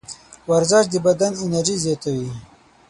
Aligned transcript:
ورزش 0.51 0.85
د 0.89 0.95
بدن 1.05 1.31
انرژي 1.43 1.75
زیاتوي. 1.83 2.29